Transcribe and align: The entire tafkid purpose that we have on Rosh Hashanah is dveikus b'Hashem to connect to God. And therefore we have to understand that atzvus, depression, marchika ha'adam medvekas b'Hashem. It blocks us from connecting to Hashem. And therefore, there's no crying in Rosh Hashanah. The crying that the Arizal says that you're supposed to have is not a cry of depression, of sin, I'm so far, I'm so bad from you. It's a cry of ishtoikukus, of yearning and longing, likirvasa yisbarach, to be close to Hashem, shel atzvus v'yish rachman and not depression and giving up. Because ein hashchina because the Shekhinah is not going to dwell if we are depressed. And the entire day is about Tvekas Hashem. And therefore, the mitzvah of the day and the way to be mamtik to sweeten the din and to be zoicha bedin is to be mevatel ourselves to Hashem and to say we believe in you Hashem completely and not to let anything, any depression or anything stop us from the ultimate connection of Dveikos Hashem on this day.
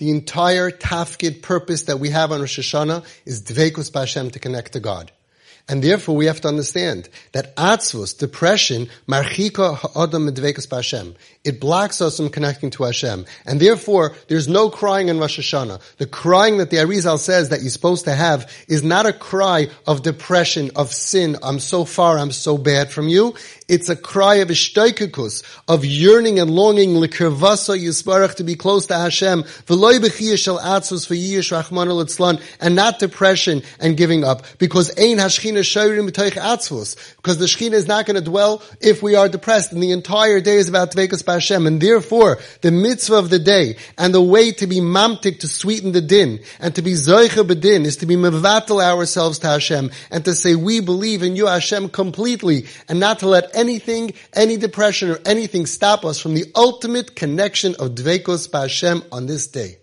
The 0.00 0.08
entire 0.08 0.70
tafkid 0.70 1.42
purpose 1.42 1.82
that 1.82 2.00
we 2.00 2.08
have 2.08 2.32
on 2.32 2.40
Rosh 2.40 2.58
Hashanah 2.58 3.04
is 3.26 3.42
dveikus 3.42 3.90
b'Hashem 3.92 4.32
to 4.32 4.38
connect 4.38 4.72
to 4.72 4.80
God. 4.80 5.12
And 5.70 5.84
therefore 5.84 6.16
we 6.16 6.26
have 6.26 6.40
to 6.40 6.48
understand 6.48 7.08
that 7.30 7.54
atzvus, 7.54 8.18
depression, 8.18 8.88
marchika 9.06 9.76
ha'adam 9.76 10.28
medvekas 10.28 10.66
b'Hashem. 10.66 11.14
It 11.44 11.60
blocks 11.60 12.02
us 12.02 12.16
from 12.16 12.28
connecting 12.28 12.70
to 12.70 12.82
Hashem. 12.82 13.24
And 13.46 13.60
therefore, 13.60 14.16
there's 14.26 14.48
no 14.48 14.68
crying 14.68 15.08
in 15.08 15.20
Rosh 15.20 15.38
Hashanah. 15.38 15.80
The 15.96 16.06
crying 16.06 16.58
that 16.58 16.70
the 16.70 16.78
Arizal 16.78 17.18
says 17.18 17.50
that 17.50 17.60
you're 17.60 17.70
supposed 17.70 18.04
to 18.06 18.14
have 18.14 18.52
is 18.66 18.82
not 18.82 19.06
a 19.06 19.12
cry 19.12 19.68
of 19.86 20.02
depression, 20.02 20.72
of 20.74 20.92
sin, 20.92 21.36
I'm 21.40 21.60
so 21.60 21.84
far, 21.84 22.18
I'm 22.18 22.32
so 22.32 22.58
bad 22.58 22.90
from 22.90 23.06
you. 23.06 23.36
It's 23.68 23.88
a 23.88 23.94
cry 23.94 24.36
of 24.36 24.48
ishtoikukus, 24.48 25.44
of 25.68 25.84
yearning 25.84 26.40
and 26.40 26.50
longing, 26.50 26.94
likirvasa 26.94 27.78
yisbarach, 27.80 28.34
to 28.34 28.44
be 28.44 28.56
close 28.56 28.88
to 28.88 28.98
Hashem, 28.98 29.44
shel 29.44 30.58
atzvus 30.58 31.06
v'yish 31.06 31.52
rachman 31.52 32.42
and 32.60 32.74
not 32.74 32.98
depression 32.98 33.62
and 33.78 33.96
giving 33.96 34.24
up. 34.24 34.42
Because 34.58 34.90
ein 34.98 35.18
hashchina 35.18 35.59
because 35.62 37.38
the 37.38 37.46
Shekhinah 37.46 37.72
is 37.72 37.88
not 37.88 38.06
going 38.06 38.16
to 38.16 38.22
dwell 38.22 38.62
if 38.80 39.02
we 39.02 39.14
are 39.14 39.28
depressed. 39.28 39.72
And 39.72 39.82
the 39.82 39.92
entire 39.92 40.40
day 40.40 40.56
is 40.56 40.68
about 40.68 40.92
Tvekas 40.92 41.26
Hashem. 41.26 41.66
And 41.66 41.80
therefore, 41.80 42.38
the 42.60 42.70
mitzvah 42.70 43.16
of 43.16 43.30
the 43.30 43.38
day 43.38 43.76
and 43.98 44.14
the 44.14 44.22
way 44.22 44.52
to 44.52 44.66
be 44.66 44.80
mamtik 44.80 45.40
to 45.40 45.48
sweeten 45.48 45.92
the 45.92 46.00
din 46.00 46.40
and 46.60 46.74
to 46.74 46.82
be 46.82 46.92
zoicha 46.92 47.46
bedin 47.46 47.84
is 47.84 47.98
to 47.98 48.06
be 48.06 48.16
mevatel 48.16 48.82
ourselves 48.82 49.38
to 49.40 49.48
Hashem 49.48 49.90
and 50.10 50.24
to 50.24 50.34
say 50.34 50.54
we 50.54 50.80
believe 50.80 51.22
in 51.22 51.36
you 51.36 51.46
Hashem 51.46 51.88
completely 51.90 52.66
and 52.88 53.00
not 53.00 53.20
to 53.20 53.28
let 53.28 53.54
anything, 53.54 54.12
any 54.32 54.56
depression 54.56 55.10
or 55.10 55.18
anything 55.26 55.66
stop 55.66 56.04
us 56.04 56.20
from 56.20 56.34
the 56.34 56.44
ultimate 56.54 57.16
connection 57.16 57.74
of 57.78 57.90
Dveikos 57.90 58.52
Hashem 58.52 59.02
on 59.10 59.26
this 59.26 59.48
day. 59.48 59.80